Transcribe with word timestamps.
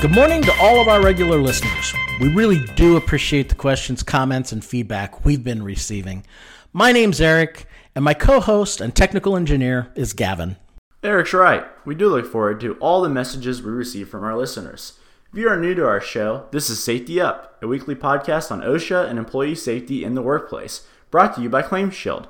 Good 0.00 0.14
morning 0.14 0.42
to 0.42 0.54
all 0.60 0.80
of 0.80 0.86
our 0.86 1.02
regular 1.02 1.40
listeners. 1.40 1.92
We 2.20 2.32
really 2.32 2.64
do 2.76 2.96
appreciate 2.96 3.48
the 3.48 3.56
questions, 3.56 4.04
comments, 4.04 4.52
and 4.52 4.64
feedback 4.64 5.24
we've 5.24 5.42
been 5.42 5.60
receiving. 5.60 6.24
My 6.72 6.92
name's 6.92 7.20
Eric, 7.20 7.66
and 7.96 8.04
my 8.04 8.14
co 8.14 8.38
host 8.38 8.80
and 8.80 8.94
technical 8.94 9.36
engineer 9.36 9.90
is 9.96 10.12
Gavin. 10.12 10.56
Eric's 11.02 11.34
right. 11.34 11.64
We 11.84 11.96
do 11.96 12.08
look 12.10 12.26
forward 12.26 12.60
to 12.60 12.74
all 12.74 13.02
the 13.02 13.08
messages 13.08 13.60
we 13.60 13.72
receive 13.72 14.08
from 14.08 14.22
our 14.22 14.36
listeners. 14.36 15.00
If 15.32 15.38
you 15.40 15.48
are 15.48 15.58
new 15.58 15.74
to 15.74 15.84
our 15.84 16.00
show, 16.00 16.46
this 16.52 16.70
is 16.70 16.80
Safety 16.80 17.20
Up, 17.20 17.60
a 17.60 17.66
weekly 17.66 17.96
podcast 17.96 18.52
on 18.52 18.60
OSHA 18.60 19.10
and 19.10 19.18
employee 19.18 19.56
safety 19.56 20.04
in 20.04 20.14
the 20.14 20.22
workplace, 20.22 20.86
brought 21.10 21.34
to 21.34 21.42
you 21.42 21.48
by 21.48 21.62
ClaimShield. 21.62 22.28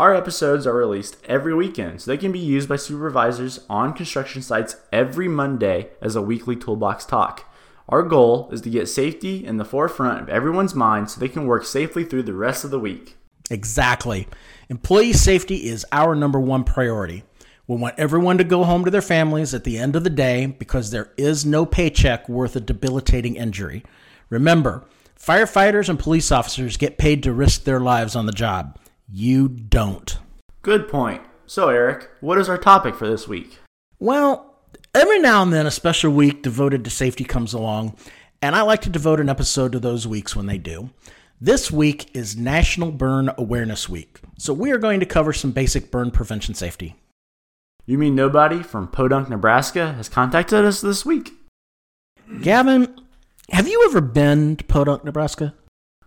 Our 0.00 0.14
episodes 0.14 0.66
are 0.66 0.72
released 0.72 1.18
every 1.26 1.54
weekend, 1.54 2.00
so 2.00 2.10
they 2.10 2.16
can 2.16 2.32
be 2.32 2.38
used 2.38 2.70
by 2.70 2.76
supervisors 2.76 3.66
on 3.68 3.92
construction 3.92 4.40
sites 4.40 4.76
every 4.90 5.28
Monday 5.28 5.90
as 6.00 6.16
a 6.16 6.22
weekly 6.22 6.56
toolbox 6.56 7.04
talk. 7.04 7.44
Our 7.86 8.02
goal 8.02 8.48
is 8.50 8.62
to 8.62 8.70
get 8.70 8.88
safety 8.88 9.44
in 9.44 9.58
the 9.58 9.64
forefront 9.66 10.22
of 10.22 10.30
everyone's 10.30 10.74
mind 10.74 11.10
so 11.10 11.20
they 11.20 11.28
can 11.28 11.44
work 11.44 11.66
safely 11.66 12.02
through 12.02 12.22
the 12.22 12.32
rest 12.32 12.64
of 12.64 12.70
the 12.70 12.80
week. 12.80 13.18
Exactly. 13.50 14.26
Employee 14.70 15.12
safety 15.12 15.68
is 15.68 15.84
our 15.92 16.14
number 16.14 16.40
one 16.40 16.64
priority. 16.64 17.22
We 17.66 17.76
want 17.76 17.98
everyone 17.98 18.38
to 18.38 18.44
go 18.44 18.64
home 18.64 18.86
to 18.86 18.90
their 18.90 19.02
families 19.02 19.52
at 19.52 19.64
the 19.64 19.76
end 19.76 19.96
of 19.96 20.04
the 20.04 20.08
day 20.08 20.46
because 20.46 20.90
there 20.90 21.12
is 21.18 21.44
no 21.44 21.66
paycheck 21.66 22.26
worth 22.26 22.56
a 22.56 22.60
debilitating 22.60 23.36
injury. 23.36 23.84
Remember, 24.30 24.82
firefighters 25.22 25.90
and 25.90 25.98
police 25.98 26.32
officers 26.32 26.78
get 26.78 26.96
paid 26.96 27.22
to 27.24 27.34
risk 27.34 27.64
their 27.64 27.80
lives 27.80 28.16
on 28.16 28.24
the 28.24 28.32
job. 28.32 28.78
You 29.12 29.48
don't. 29.48 30.18
Good 30.62 30.86
point. 30.86 31.22
So, 31.44 31.68
Eric, 31.68 32.08
what 32.20 32.38
is 32.38 32.48
our 32.48 32.58
topic 32.58 32.94
for 32.94 33.08
this 33.08 33.26
week? 33.26 33.58
Well, 33.98 34.54
every 34.94 35.18
now 35.18 35.42
and 35.42 35.52
then 35.52 35.66
a 35.66 35.70
special 35.72 36.12
week 36.12 36.44
devoted 36.44 36.84
to 36.84 36.90
safety 36.90 37.24
comes 37.24 37.52
along, 37.52 37.96
and 38.40 38.54
I 38.54 38.62
like 38.62 38.82
to 38.82 38.88
devote 38.88 39.18
an 39.18 39.28
episode 39.28 39.72
to 39.72 39.80
those 39.80 40.06
weeks 40.06 40.36
when 40.36 40.46
they 40.46 40.58
do. 40.58 40.90
This 41.40 41.72
week 41.72 42.14
is 42.14 42.36
National 42.36 42.92
Burn 42.92 43.32
Awareness 43.36 43.88
Week, 43.88 44.20
so 44.38 44.52
we 44.52 44.70
are 44.70 44.78
going 44.78 45.00
to 45.00 45.06
cover 45.06 45.32
some 45.32 45.50
basic 45.50 45.90
burn 45.90 46.12
prevention 46.12 46.54
safety. 46.54 46.94
You 47.86 47.98
mean 47.98 48.14
nobody 48.14 48.62
from 48.62 48.86
Podunk, 48.86 49.28
Nebraska 49.28 49.94
has 49.94 50.08
contacted 50.08 50.64
us 50.64 50.80
this 50.80 51.04
week? 51.04 51.32
Gavin, 52.42 52.94
have 53.48 53.66
you 53.66 53.86
ever 53.88 54.00
been 54.00 54.54
to 54.54 54.64
Podunk, 54.64 55.04
Nebraska? 55.04 55.54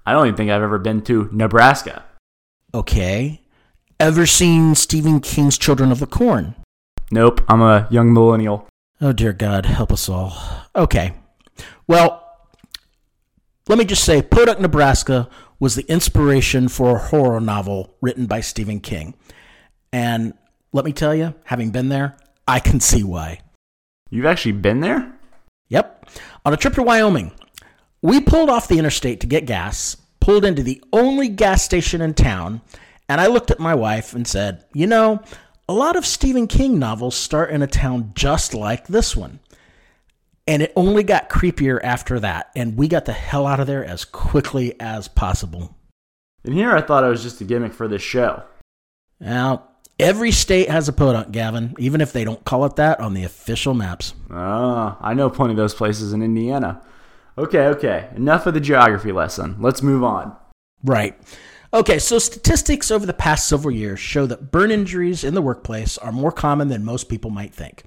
I 0.06 0.14
don't 0.14 0.28
even 0.28 0.38
think 0.38 0.52
I've 0.52 0.62
ever 0.62 0.80
been 0.80 1.02
to 1.02 1.28
Nebraska. 1.34 2.06
Okay. 2.74 3.42
Ever 4.00 4.26
seen 4.26 4.74
Stephen 4.76 5.20
King's 5.20 5.58
Children 5.58 5.92
of 5.92 6.00
the 6.00 6.08
Corn? 6.08 6.56
Nope, 7.12 7.42
I'm 7.48 7.62
a 7.62 7.88
young 7.92 8.12
millennial. 8.12 8.68
Oh, 9.00 9.14
dear 9.14 9.34
God, 9.34 9.66
help 9.66 9.92
us 9.92 10.10
all. 10.10 10.36
Okay. 10.76 11.14
Well, 11.88 12.24
let 13.68 13.78
me 13.78 13.86
just 13.86 14.04
say 14.04 14.22
Podunk, 14.22 14.60
Nebraska 14.60 15.30
was 15.60 15.76
the 15.76 15.90
inspiration 15.90 16.68
for 16.68 16.96
a 16.96 17.00
horror 17.00 17.40
novel 17.40 17.96
written 18.02 18.26
by 18.26 18.42
Stephen 18.42 18.80
King. 18.80 19.14
And 19.92 20.34
let 20.74 20.84
me 20.84 20.92
tell 20.92 21.14
you, 21.14 21.36
having 21.46 21.70
been 21.70 21.90
there, 21.90 22.18
I 22.48 22.60
can 22.60 22.80
see 22.80 23.04
why. 23.04 23.42
You've 24.10 24.26
actually 24.26 24.54
been 24.54 24.80
there? 24.80 25.14
Yep. 25.70 26.10
On 26.46 26.54
a 26.54 26.58
trip 26.58 26.74
to 26.74 26.84
Wyoming, 26.84 27.32
we 28.02 28.20
pulled 28.20 28.50
off 28.50 28.68
the 28.68 28.80
interstate 28.80 29.22
to 29.22 29.28
get 29.28 29.46
gas 29.46 29.96
pulled 30.24 30.46
into 30.46 30.64
the 30.64 30.82
only 30.94 31.28
gas 31.28 31.64
station 31.64 32.02
in 32.02 32.14
town, 32.14 32.62
and 33.10 33.20
I 33.20 33.28
looked 33.28 33.52
at 33.52 33.60
my 33.60 33.76
wife 33.76 34.14
and 34.14 34.26
said, 34.26 34.64
You 34.74 34.88
know, 34.88 35.22
a 35.68 35.74
lot 35.74 35.98
of 35.98 36.06
Stephen 36.06 36.48
King 36.48 36.80
novels 36.80 37.14
start 37.14 37.52
in 37.52 37.62
a 37.62 37.68
town 37.68 38.14
just 38.16 38.54
like 38.54 38.88
this 38.88 39.18
one. 39.18 39.42
And 40.48 40.62
it 40.62 40.72
only 40.78 41.04
got 41.04 41.30
creepier 41.30 41.78
after 41.84 42.22
that, 42.22 42.52
and 42.56 42.78
we 42.78 42.88
got 42.88 43.04
the 43.04 43.12
hell 43.12 43.46
out 43.46 43.60
of 43.60 43.68
there 43.68 43.84
as 43.84 44.06
quickly 44.06 44.80
as 44.80 45.10
possible. 45.10 45.76
And 46.46 46.54
here 46.54 46.72
I 46.72 46.82
thought 46.82 47.04
it 47.04 47.10
was 47.10 47.24
just 47.24 47.42
a 47.42 47.46
gimmick 47.46 47.74
for 47.74 47.90
this 47.90 48.02
show. 48.02 48.44
Now, 49.20 49.72
every 50.00 50.32
state 50.32 50.70
has 50.70 50.88
a 50.88 50.94
podunk, 50.94 51.32
Gavin, 51.32 51.76
even 51.80 52.00
if 52.00 52.14
they 52.14 52.24
don't 52.24 52.46
call 52.46 52.66
it 52.66 52.78
that 52.78 53.02
on 53.02 53.14
the 53.14 53.26
official 53.26 53.74
maps. 53.74 54.14
Ah, 54.32 54.98
I 55.02 55.14
know 55.16 55.30
plenty 55.30 55.52
of 55.52 55.58
those 55.58 55.74
places 55.74 56.14
in 56.14 56.22
Indiana. 56.22 56.82
Okay, 57.38 57.68
okay. 57.68 58.10
Enough 58.16 58.46
of 58.46 58.54
the 58.54 58.60
geography 58.60 59.12
lesson. 59.12 59.58
Let's 59.60 59.82
move 59.82 60.04
on. 60.04 60.36
Right. 60.84 61.18
Okay, 61.74 61.98
so 61.98 62.20
statistics 62.20 62.92
over 62.92 63.06
the 63.06 63.14
past 63.14 63.48
several 63.48 63.74
years 63.74 64.00
show 64.00 64.28
that 64.28 64.52
burn 64.52 64.70
injuries 64.70 65.24
in 65.24 65.34
the 65.34 65.42
workplace 65.42 65.98
are 65.98 66.12
more 66.12 66.32
common 66.32 66.68
than 66.68 66.86
most 66.86 67.10
people 67.10 67.32
might 67.32 67.54
think. 67.54 67.84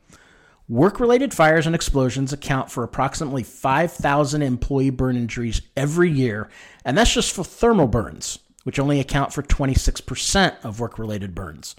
Work 0.68 0.98
related 0.98 1.32
fires 1.32 1.66
and 1.66 1.76
explosions 1.76 2.32
account 2.32 2.72
for 2.72 2.82
approximately 2.82 3.44
5,000 3.44 4.42
employee 4.42 4.90
burn 4.90 5.16
injuries 5.16 5.62
every 5.76 6.10
year, 6.10 6.48
and 6.84 6.98
that's 6.98 7.14
just 7.14 7.32
for 7.32 7.44
thermal 7.44 7.86
burns, 7.86 8.40
which 8.64 8.80
only 8.80 8.98
account 8.98 9.32
for 9.32 9.44
26% 9.44 10.64
of 10.64 10.80
work 10.80 10.98
related 10.98 11.36
burns. 11.36 11.76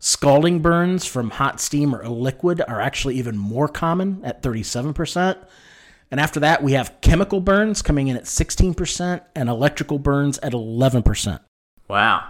Scalding 0.00 0.58
burns 0.58 1.06
from 1.06 1.30
hot 1.30 1.60
steam 1.60 1.94
or 1.94 2.08
liquid 2.08 2.60
are 2.66 2.80
actually 2.80 3.14
even 3.14 3.38
more 3.38 3.68
common 3.68 4.20
at 4.24 4.42
37%, 4.42 5.36
and 6.10 6.20
after 6.20 6.40
that, 6.40 6.62
we 6.62 6.72
have 6.72 7.00
chemical 7.00 7.40
burns 7.40 7.82
coming 7.82 8.08
in 8.08 8.16
at 8.16 8.24
16% 8.24 9.20
and 9.34 9.48
electrical 9.48 9.98
burns 9.98 10.38
at 10.38 10.52
11%. 10.52 11.40
Wow. 11.88 12.28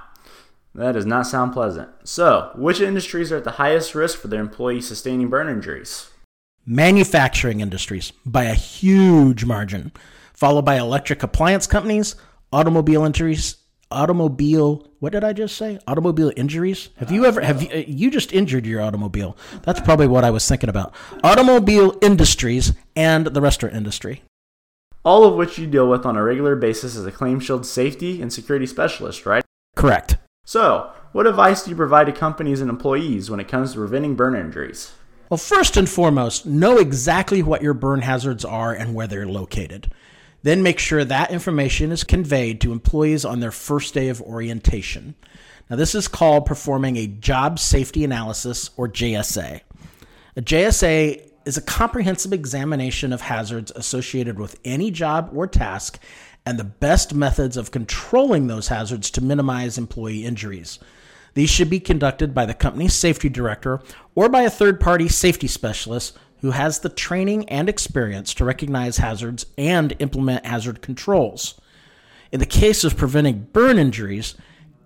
That 0.75 0.93
does 0.93 1.07
not 1.07 1.27
sound 1.27 1.53
pleasant. 1.53 1.89
So, 2.05 2.51
which 2.55 2.81
industries 2.81 3.33
are 3.33 3.39
at 3.39 3.45
the 3.45 3.53
highest 3.53 3.95
risk 3.95 4.19
for 4.19 4.29
their 4.29 4.41
employees 4.41 4.87
sustaining 4.87 5.29
burn 5.29 5.49
injuries? 5.49 6.11
Manufacturing 6.67 7.61
industries 7.61 8.13
by 8.27 8.45
a 8.45 8.55
huge 8.55 9.45
margin, 9.45 9.93
followed 10.35 10.65
by 10.65 10.77
electric 10.77 11.23
appliance 11.23 11.67
companies, 11.67 12.15
automobile 12.53 13.05
injuries, 13.05 13.57
automobile 13.91 14.85
what 14.99 15.13
did 15.13 15.23
i 15.23 15.33
just 15.33 15.57
say 15.57 15.79
automobile 15.87 16.33
injuries 16.37 16.89
have 16.97 17.13
you 17.13 17.25
ever 17.25 17.41
have 17.41 17.63
you, 17.63 17.69
uh, 17.69 17.85
you 17.87 18.11
just 18.11 18.33
injured 18.33 18.67
your 18.67 18.83
automobile 18.83 19.37
that's 19.63 19.81
probably 19.81 20.09
what 20.09 20.25
i 20.25 20.31
was 20.31 20.47
thinking 20.49 20.69
about 20.69 20.93
automobile 21.23 21.97
industries 22.03 22.73
and 22.97 23.27
the 23.27 23.41
restaurant 23.41 23.77
industry. 23.77 24.23
All 25.05 25.25
of 25.25 25.35
which 25.35 25.59
you 25.59 25.67
deal 25.67 25.89
with 25.89 26.05
on 26.05 26.17
a 26.17 26.23
regular 26.23 26.57
basis 26.57 26.97
as 26.97 27.07
a 27.07 27.13
ClaimShield 27.13 27.65
safety 27.65 28.21
and 28.21 28.33
security 28.33 28.67
specialist 28.67 29.25
right? 29.25 29.45
Correct. 29.77 30.17
So 30.45 30.91
what 31.13 31.27
advice 31.27 31.63
do 31.63 31.71
you 31.71 31.77
provide 31.77 32.07
to 32.07 32.13
companies 32.13 32.61
and 32.61 32.71
employees 32.71 33.31
when 33.31 33.39
it 33.39 33.49
comes 33.49 33.73
to 33.73 33.79
preventing 33.79 34.17
burn 34.17 34.35
injuries? 34.35 34.93
Well 35.31 35.39
first 35.39 35.77
and 35.77 35.89
foremost 35.89 36.47
know 36.47 36.79
exactly 36.79 37.43
what 37.43 37.63
your 37.63 37.75
burn 37.75 38.01
hazards 38.01 38.45
are 38.45 38.73
and 38.73 38.95
where 38.95 39.07
they're 39.07 39.29
located. 39.29 39.93
Then 40.43 40.63
make 40.63 40.79
sure 40.79 41.05
that 41.05 41.33
information 41.33 41.91
is 41.91 42.05
conveyed 42.05 42.61
to 42.61 42.73
employees 42.73 43.25
on 43.25 43.41
their 43.41 43.51
first 43.51 43.95
day 43.95 44.09
of 44.09 44.23
orientation. 44.23 45.17
Now, 45.69 45.75
this 45.75 45.95
is 45.97 46.07
called 46.07 46.47
performing 46.47 46.97
a 46.97 47.09
job 47.09 47.59
safety 47.59 48.05
analysis 48.05 48.71
or 48.77 48.89
JSA. 48.89 49.61
A. 50.37 50.41
JSA 50.41 51.31
is 51.47 51.57
a 51.57 51.63
comprehensive 51.63 52.33
examination 52.33 53.13
of 53.13 53.23
hazards 53.23 53.73
associated 53.77 54.39
with 54.39 54.59
any 54.65 54.91
job 54.91 55.31
or 55.33 55.47
task 55.47 55.99
and 56.45 56.59
the 56.59 56.65
best 56.65 57.15
methods 57.15 57.57
of 57.57 57.71
controlling 57.71 58.49
those 58.49 58.69
hazards 58.69 59.11
to 59.13 59.21
minimize 59.23 59.79
employee 59.79 60.25
injuries. 60.25 60.81
These 61.35 61.51
should 61.51 61.71
be 61.71 61.81
conducted 61.81 62.35
by 62.35 62.47
the 62.47 62.55
company's 62.55 62.95
safety 62.95 63.29
director 63.29 63.81
or 64.15 64.29
by 64.29 64.43
a 64.43 64.51
third 64.51 64.81
party 64.81 65.09
safety 65.09 65.47
specialist 65.47 66.19
who 66.41 66.51
has 66.51 66.81
the 66.81 66.89
training 66.89 67.49
and 67.49 67.69
experience 67.69 68.35
to 68.35 68.45
recognize 68.45 68.99
hazards 68.99 69.47
and 69.57 69.95
implement 70.01 70.45
hazard 70.45 70.83
controls. 70.83 71.61
In 72.33 72.41
the 72.41 72.47
case 72.47 72.83
of 72.85 72.97
preventing 72.97 73.49
burn 73.53 73.79
injuries, 73.79 74.35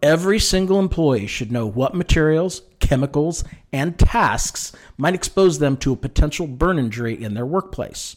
every 0.02 0.38
single 0.38 0.78
employee 0.78 1.26
should 1.26 1.52
know 1.52 1.66
what 1.66 1.94
materials, 1.94 2.62
chemicals, 2.78 3.44
and 3.72 3.98
tasks 3.98 4.72
might 4.96 5.14
expose 5.14 5.58
them 5.58 5.76
to 5.78 5.92
a 5.92 5.96
potential 5.96 6.46
burn 6.46 6.78
injury 6.78 7.20
in 7.22 7.34
their 7.34 7.46
workplace. 7.46 8.16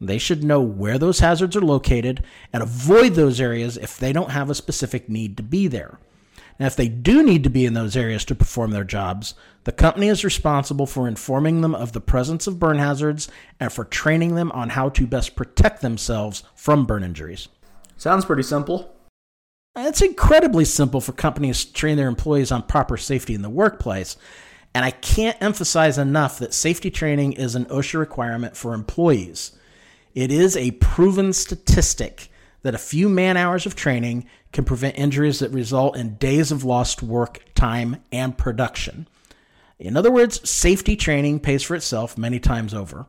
They 0.00 0.18
should 0.18 0.42
know 0.42 0.60
where 0.60 0.98
those 0.98 1.20
hazards 1.20 1.56
are 1.56 1.60
located 1.60 2.24
and 2.52 2.62
avoid 2.62 3.14
those 3.14 3.40
areas 3.40 3.76
if 3.76 3.98
they 3.98 4.12
don't 4.12 4.32
have 4.32 4.50
a 4.50 4.54
specific 4.54 5.08
need 5.08 5.36
to 5.36 5.42
be 5.42 5.68
there. 5.68 5.98
Now, 6.58 6.66
if 6.66 6.76
they 6.76 6.88
do 6.88 7.22
need 7.22 7.44
to 7.44 7.50
be 7.50 7.64
in 7.64 7.74
those 7.74 7.96
areas 7.96 8.24
to 8.26 8.34
perform 8.34 8.72
their 8.72 8.84
jobs, 8.84 9.34
the 9.64 9.72
company 9.72 10.08
is 10.08 10.24
responsible 10.24 10.86
for 10.86 11.08
informing 11.08 11.60
them 11.60 11.74
of 11.74 11.92
the 11.92 12.00
presence 12.00 12.46
of 12.46 12.58
burn 12.58 12.78
hazards 12.78 13.28
and 13.58 13.72
for 13.72 13.84
training 13.84 14.34
them 14.34 14.52
on 14.52 14.70
how 14.70 14.88
to 14.90 15.06
best 15.06 15.34
protect 15.34 15.80
themselves 15.82 16.42
from 16.54 16.84
burn 16.84 17.04
injuries. 17.04 17.48
Sounds 17.96 18.24
pretty 18.24 18.42
simple. 18.42 18.94
It's 19.74 20.02
incredibly 20.02 20.66
simple 20.66 21.00
for 21.00 21.12
companies 21.12 21.64
to 21.64 21.72
train 21.72 21.96
their 21.96 22.08
employees 22.08 22.52
on 22.52 22.64
proper 22.64 22.98
safety 22.98 23.34
in 23.34 23.40
the 23.40 23.48
workplace. 23.48 24.18
And 24.74 24.84
I 24.84 24.90
can't 24.90 25.40
emphasize 25.40 25.96
enough 25.96 26.38
that 26.38 26.52
safety 26.52 26.90
training 26.90 27.32
is 27.34 27.54
an 27.54 27.64
OSHA 27.66 27.98
requirement 27.98 28.54
for 28.54 28.74
employees. 28.74 29.52
It 30.14 30.30
is 30.30 30.58
a 30.58 30.72
proven 30.72 31.32
statistic 31.32 32.30
that 32.60 32.74
a 32.74 32.78
few 32.78 33.08
man 33.08 33.38
hours 33.38 33.64
of 33.64 33.74
training 33.74 34.26
can 34.52 34.64
prevent 34.64 34.98
injuries 34.98 35.38
that 35.38 35.50
result 35.50 35.96
in 35.96 36.16
days 36.16 36.52
of 36.52 36.64
lost 36.64 37.02
work 37.02 37.42
time 37.54 37.96
and 38.12 38.36
production. 38.36 39.08
In 39.78 39.96
other 39.96 40.12
words, 40.12 40.48
safety 40.48 40.96
training 40.96 41.40
pays 41.40 41.62
for 41.62 41.74
itself 41.74 42.18
many 42.18 42.38
times 42.38 42.74
over. 42.74 43.06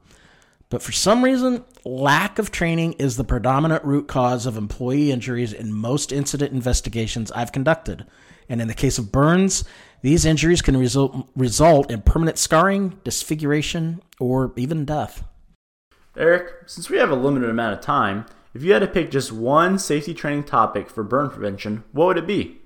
But 0.73 0.81
for 0.81 0.91
some 0.91 1.23
reason, 1.23 1.65
lack 1.85 2.39
of 2.39 2.49
training 2.49 2.93
is 2.93 3.15
the 3.15 3.23
predominant 3.23 3.85
root 3.85 4.07
cause 4.07 4.47
of 4.47 4.57
employee 4.57 5.11
injuries 5.11 5.53
in 5.53 5.71
most 5.71 6.11
incident 6.11 6.51
investigations 6.51 7.31
I've 7.33 7.51
conducted. 7.51 8.07
And 8.49 8.59
in 8.59 8.67
the 8.67 8.73
case 8.73 8.97
of 8.97 9.11
burns, 9.11 9.65
these 10.01 10.25
injuries 10.25 10.63
can 10.63 10.75
result, 10.75 11.27
result 11.35 11.91
in 11.91 12.01
permanent 12.01 12.39
scarring, 12.39 12.99
disfiguration, 13.03 14.01
or 14.19 14.51
even 14.55 14.83
death. 14.83 15.23
Eric, 16.17 16.51
since 16.65 16.89
we 16.89 16.97
have 16.97 17.11
a 17.11 17.15
limited 17.15 17.51
amount 17.51 17.75
of 17.75 17.81
time, 17.81 18.25
if 18.55 18.63
you 18.63 18.73
had 18.73 18.79
to 18.79 18.87
pick 18.87 19.11
just 19.11 19.31
one 19.31 19.77
safety 19.77 20.15
training 20.15 20.45
topic 20.45 20.89
for 20.89 21.03
burn 21.03 21.29
prevention, 21.29 21.83
what 21.91 22.07
would 22.07 22.17
it 22.17 22.25
be? 22.25 22.62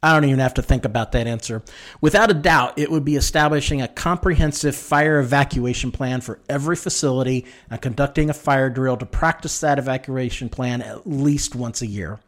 I 0.00 0.12
don't 0.12 0.28
even 0.28 0.38
have 0.38 0.54
to 0.54 0.62
think 0.62 0.84
about 0.84 1.10
that 1.12 1.26
answer. 1.26 1.60
Without 2.00 2.30
a 2.30 2.34
doubt, 2.34 2.78
it 2.78 2.88
would 2.88 3.04
be 3.04 3.16
establishing 3.16 3.82
a 3.82 3.88
comprehensive 3.88 4.76
fire 4.76 5.18
evacuation 5.18 5.90
plan 5.90 6.20
for 6.20 6.38
every 6.48 6.76
facility 6.76 7.46
and 7.68 7.82
conducting 7.82 8.30
a 8.30 8.34
fire 8.34 8.70
drill 8.70 8.96
to 8.98 9.06
practice 9.06 9.58
that 9.60 9.78
evacuation 9.78 10.48
plan 10.48 10.82
at 10.82 11.04
least 11.04 11.56
once 11.56 11.82
a 11.82 11.86
year. 11.86 12.20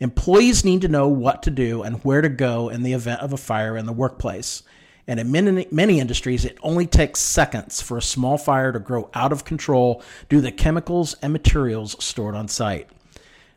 Employees 0.00 0.66
need 0.66 0.82
to 0.82 0.88
know 0.88 1.08
what 1.08 1.42
to 1.44 1.50
do 1.50 1.82
and 1.82 2.04
where 2.04 2.20
to 2.20 2.28
go 2.28 2.68
in 2.68 2.82
the 2.82 2.92
event 2.92 3.22
of 3.22 3.32
a 3.32 3.38
fire 3.38 3.76
in 3.76 3.86
the 3.86 3.92
workplace. 3.92 4.62
And 5.06 5.18
in 5.18 5.32
many, 5.32 5.66
many 5.70 6.00
industries, 6.00 6.44
it 6.44 6.58
only 6.62 6.86
takes 6.86 7.20
seconds 7.20 7.80
for 7.80 7.96
a 7.96 8.02
small 8.02 8.36
fire 8.36 8.70
to 8.70 8.78
grow 8.78 9.08
out 9.14 9.32
of 9.32 9.46
control 9.46 10.02
due 10.28 10.36
to 10.36 10.42
the 10.42 10.52
chemicals 10.52 11.16
and 11.22 11.32
materials 11.32 11.96
stored 12.04 12.34
on 12.34 12.48
site. 12.48 12.90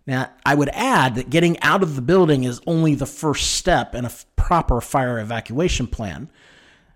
Now, 0.07 0.31
I 0.45 0.56
would 0.56 0.69
add 0.69 1.15
that 1.15 1.30
getting 1.30 1.59
out 1.62 1.83
of 1.83 1.95
the 1.95 2.01
building 2.01 2.44
is 2.44 2.62
only 2.65 2.95
the 2.95 3.06
first 3.06 3.51
step 3.51 3.94
in 3.94 4.06
a 4.06 4.12
proper 4.36 4.81
fire 4.81 5.19
evacuation 5.19 5.88
plan. 5.88 6.30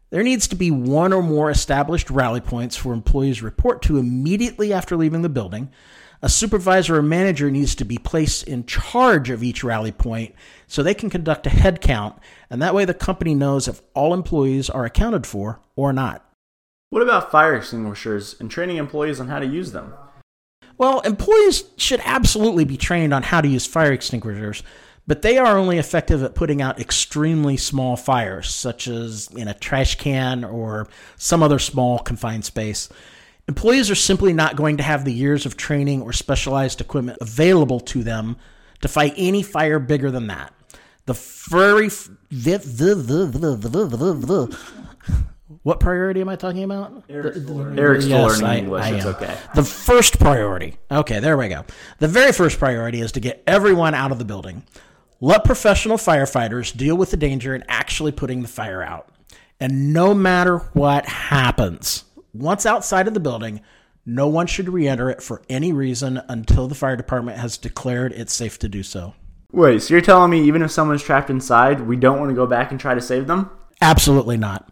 There 0.10 0.24
needs 0.24 0.48
to 0.48 0.56
be 0.56 0.72
one 0.72 1.14
or 1.14 1.22
more 1.22 1.50
established 1.50 2.10
rally 2.10 2.42
points 2.42 2.76
for 2.76 2.94
employees 2.94 3.42
report 3.42 3.82
to 3.84 3.98
immediately 3.98 4.72
after 4.74 4.96
leaving 4.96 5.22
the 5.22 5.30
building. 5.30 5.72
A 6.22 6.30
supervisor 6.30 6.96
or 6.96 7.02
manager 7.02 7.52
needs 7.52 7.76
to 7.76 7.86
be 7.86 7.98
placed 7.98 8.48
in 8.48 8.66
charge 8.66 9.30
of 9.30 9.44
each 9.44 9.64
rally 9.64 9.92
point 9.92 10.34
so 10.66 10.82
they 10.82 10.94
can 10.94 11.10
conduct 11.10 11.46
a 11.46 11.52
head 11.52 11.82
count, 11.82 12.18
and 12.50 12.62
that 12.62 12.74
way 12.74 12.86
the 12.86 12.94
company 12.94 13.36
knows 13.36 13.68
if 13.68 13.82
all 13.94 14.14
employees 14.14 14.70
are 14.70 14.86
accounted 14.86 15.28
for 15.28 15.60
or 15.76 15.94
not. 15.94 16.26
What 16.90 17.04
about 17.04 17.32
fire 17.32 17.56
extinguishers 17.56 18.36
and 18.40 18.50
training 18.50 18.78
employees 18.78 19.20
on 19.20 19.28
how 19.28 19.40
to 19.40 19.46
use 19.46 19.72
them? 19.72 19.94
Well, 20.78 21.00
employees 21.02 21.64
should 21.78 22.02
absolutely 22.04 22.66
be 22.66 22.78
trained 22.78 23.14
on 23.14 23.24
how 23.24 23.42
to 23.42 23.48
use 23.48 23.66
fire 23.66 23.94
extinguishers, 23.94 24.62
but 25.08 25.22
they 25.22 25.38
are 25.38 25.58
only 25.58 25.78
effective 25.78 26.24
at 26.24 26.36
putting 26.36 26.62
out 26.62 26.80
extremely 26.80 27.58
small 27.58 27.96
fires, 27.96 28.50
such 28.50 28.88
as 28.88 29.30
in 29.36 29.48
a 29.48 29.54
trash 29.54 29.96
can 29.96 30.44
or 30.44 30.88
some 31.18 31.42
other 31.42 31.60
small 31.60 32.00
confined 32.00 32.44
space. 32.44 32.90
Employees 33.48 33.92
are 33.92 33.96
simply 33.96 34.34
not 34.34 34.56
going 34.56 34.78
to 34.78 34.84
have 34.84 35.06
the 35.06 35.14
years 35.14 35.46
of 35.46 35.56
training 35.56 36.02
or 36.02 36.12
specialized 36.12 36.82
equipment 36.82 37.20
available 37.22 37.80
to 37.80 38.04
them 38.04 38.36
to 38.82 38.88
fight 38.88 39.14
any 39.16 39.44
fire 39.44 39.80
bigger 39.80 40.10
than 40.12 40.28
that. 40.28 40.52
The 41.06 41.14
furry. 41.14 41.90
What 45.62 45.80
priority 45.80 46.22
am 46.22 46.30
I 46.30 46.36
talking 46.36 46.64
about? 46.64 47.04
Eric's, 47.08 47.38
Eric's 47.38 48.08
yes, 48.08 48.32
learning 48.32 48.46
I, 48.46 48.58
English. 48.58 48.84
I 48.84 48.96
it's 48.96 49.06
okay. 49.06 49.38
The 49.54 49.64
first 49.64 50.20
priority. 50.20 50.78
Okay, 50.90 51.20
there 51.20 51.38
we 51.38 51.50
go. 51.50 51.66
The 52.00 52.08
very 52.08 52.32
first 52.32 52.58
priority 52.58 53.00
is 53.00 53.12
to 53.12 53.20
get 53.20 53.44
everyone 53.46 53.94
out 53.94 54.12
of 54.12 54.18
the 54.18 54.26
building. 54.26 54.64
Let 55.22 55.46
professional 55.46 55.98
firefighters 55.98 56.76
deal 56.76 56.98
with 56.98 57.12
the 57.12 57.18
danger 57.18 57.54
and 57.54 57.64
actually 57.68 58.12
putting 58.12 58.42
the 58.42 58.48
fire 58.48 58.82
out. 58.82 59.10
And 59.60 59.94
no 59.94 60.16
matter 60.16 60.58
what 60.74 61.06
happens, 61.06 62.06
once 62.34 62.66
outside 62.66 63.08
of 63.08 63.14
the 63.14 63.20
building, 63.20 63.62
no 64.04 64.28
one 64.28 64.48
should 64.48 64.70
re 64.70 64.88
enter 64.88 65.12
it 65.12 65.22
for 65.22 65.44
any 65.48 65.72
reason 65.72 66.22
until 66.28 66.68
the 66.68 66.76
fire 66.76 66.96
department 66.96 67.38
has 67.38 67.58
declared 67.58 68.14
it's 68.14 68.34
safe 68.34 68.58
to 68.60 68.68
do 68.68 68.82
so. 68.82 69.14
Wait, 69.52 69.84
so 69.84 69.94
you're 69.94 70.02
telling 70.02 70.32
me 70.32 70.42
even 70.42 70.64
if 70.64 70.72
someone's 70.72 71.04
trapped 71.04 71.30
inside, 71.30 71.82
we 71.82 71.96
don't 71.96 72.20
want 72.20 72.30
to 72.30 72.36
go 72.36 72.48
back 72.48 72.72
and 72.72 72.80
try 72.80 72.96
to 72.96 73.02
save 73.02 73.28
them? 73.28 73.50
Absolutely 73.80 74.38
not. 74.38 74.70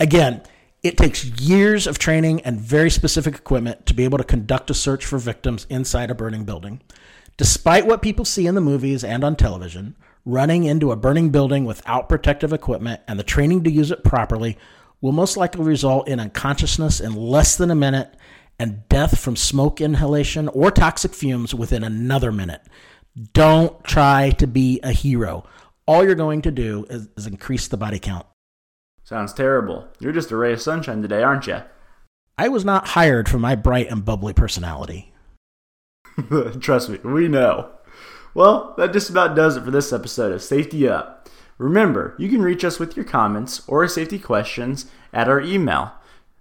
Again, 0.00 0.42
it 0.82 0.98
takes 0.98 1.24
years 1.24 1.86
of 1.86 1.98
training 1.98 2.42
and 2.42 2.60
very 2.60 2.90
specific 2.90 3.34
equipment 3.34 3.86
to 3.86 3.94
be 3.94 4.04
able 4.04 4.18
to 4.18 4.24
conduct 4.24 4.70
a 4.70 4.74
search 4.74 5.06
for 5.06 5.18
victims 5.18 5.66
inside 5.70 6.10
a 6.10 6.14
burning 6.14 6.44
building. 6.44 6.82
Despite 7.36 7.86
what 7.86 8.02
people 8.02 8.24
see 8.24 8.46
in 8.46 8.54
the 8.54 8.60
movies 8.60 9.02
and 9.02 9.24
on 9.24 9.34
television, 9.34 9.96
running 10.24 10.64
into 10.64 10.92
a 10.92 10.96
burning 10.96 11.30
building 11.30 11.64
without 11.64 12.08
protective 12.08 12.52
equipment 12.52 13.00
and 13.08 13.18
the 13.18 13.24
training 13.24 13.64
to 13.64 13.70
use 13.70 13.90
it 13.90 14.04
properly 14.04 14.58
will 15.00 15.12
most 15.12 15.36
likely 15.36 15.64
result 15.64 16.08
in 16.08 16.20
unconsciousness 16.20 17.00
in 17.00 17.14
less 17.14 17.56
than 17.56 17.70
a 17.70 17.74
minute 17.74 18.14
and 18.58 18.88
death 18.88 19.18
from 19.18 19.36
smoke 19.36 19.80
inhalation 19.80 20.48
or 20.48 20.70
toxic 20.70 21.14
fumes 21.14 21.54
within 21.54 21.82
another 21.82 22.30
minute. 22.30 22.62
Don't 23.32 23.82
try 23.84 24.30
to 24.38 24.46
be 24.46 24.80
a 24.82 24.92
hero. 24.92 25.44
All 25.86 26.04
you're 26.04 26.14
going 26.14 26.42
to 26.42 26.50
do 26.50 26.86
is, 26.88 27.08
is 27.16 27.26
increase 27.26 27.68
the 27.68 27.76
body 27.76 27.98
count. 27.98 28.26
Sounds 29.14 29.32
terrible. 29.32 29.86
You're 30.00 30.10
just 30.10 30.32
a 30.32 30.36
ray 30.36 30.54
of 30.54 30.60
sunshine 30.60 31.00
today, 31.00 31.22
aren't 31.22 31.46
you? 31.46 31.62
I 32.36 32.48
was 32.48 32.64
not 32.64 32.88
hired 32.88 33.28
for 33.28 33.38
my 33.38 33.54
bright 33.54 33.88
and 33.88 34.04
bubbly 34.04 34.32
personality. 34.32 35.12
Trust 36.60 36.88
me, 36.88 36.98
we 37.04 37.28
know. 37.28 37.70
Well, 38.34 38.74
that 38.76 38.92
just 38.92 39.10
about 39.10 39.36
does 39.36 39.56
it 39.56 39.62
for 39.62 39.70
this 39.70 39.92
episode 39.92 40.32
of 40.32 40.42
Safety 40.42 40.88
Up. 40.88 41.28
Remember, 41.58 42.16
you 42.18 42.28
can 42.28 42.42
reach 42.42 42.64
us 42.64 42.80
with 42.80 42.96
your 42.96 43.04
comments 43.04 43.62
or 43.68 43.86
safety 43.86 44.18
questions 44.18 44.86
at 45.12 45.28
our 45.28 45.40
email, 45.40 45.92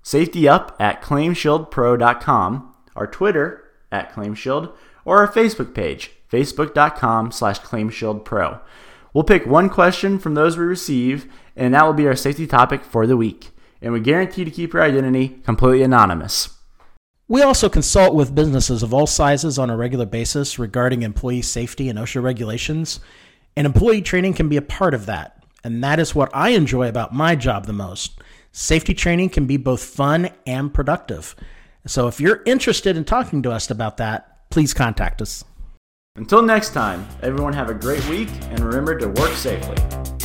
safetyup 0.04 0.74
at 0.80 1.04
claimshieldpro.com, 1.04 2.74
our 2.96 3.06
Twitter 3.06 3.66
at 3.92 4.12
claimshield, 4.12 4.74
or 5.06 5.20
our 5.20 5.32
Facebook 5.32 5.76
page, 5.76 6.10
facebook.com 6.32 7.32
slash 7.32 7.60
claimshieldpro. 7.60 8.62
We'll 9.14 9.24
pick 9.24 9.46
one 9.46 9.70
question 9.70 10.18
from 10.18 10.34
those 10.34 10.58
we 10.58 10.66
receive, 10.66 11.32
and 11.56 11.74
that 11.74 11.86
will 11.86 11.94
be 11.94 12.08
our 12.08 12.16
safety 12.16 12.48
topic 12.48 12.84
for 12.84 13.08
the 13.08 13.18
week. 13.18 13.52
And 13.82 13.94
we 13.94 14.00
guarantee 14.00 14.46
to 14.46 14.52
keep 14.52 14.74
your 14.74 14.84
identity 14.84 15.42
completely 15.44 15.84
anonymous. 15.84 16.50
We 17.28 17.42
also 17.42 17.70
consult 17.70 18.16
with 18.16 18.36
businesses 18.36 18.84
of 18.84 18.94
all 18.94 19.08
sizes 19.08 19.58
on 19.58 19.70
a 19.70 19.78
regular 19.78 20.06
basis 20.06 20.60
regarding 20.60 21.02
employee 21.02 21.42
safety 21.42 21.90
and 21.90 21.98
OSHA 21.98 22.22
regulations, 22.22 23.00
and 23.56 23.66
employee 23.66 24.02
training 24.02 24.34
can 24.34 24.50
be 24.50 24.58
a 24.58 24.62
part 24.62 24.94
of 24.94 25.06
that. 25.06 25.44
And 25.64 25.84
that 25.84 26.00
is 26.00 26.14
what 26.14 26.30
I 26.34 26.50
enjoy 26.50 26.90
about 26.90 27.14
my 27.14 27.36
job 27.36 27.66
the 27.66 27.74
most. 27.74 28.20
Safety 28.52 28.94
training 28.94 29.30
can 29.30 29.48
be 29.48 29.58
both 29.58 29.84
fun 29.84 30.30
and 30.46 30.74
productive. 30.74 31.36
So 31.88 32.08
if 32.08 32.20
you're 32.20 32.44
interested 32.46 32.98
in 32.98 33.06
talking 33.06 33.42
to 33.44 33.52
us 33.52 33.72
about 33.72 33.98
that, 33.98 34.50
please 34.50 34.74
contact 34.74 35.22
us. 35.22 35.44
Until 36.16 36.42
next 36.42 36.74
time, 36.74 37.08
everyone 37.22 37.54
have 37.54 37.70
a 37.70 37.74
great 37.74 38.08
week 38.08 38.30
and 38.52 38.60
remember 38.60 38.98
to 39.00 39.08
work 39.08 39.34
safely. 39.34 40.23